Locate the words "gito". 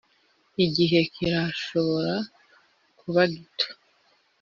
3.33-3.67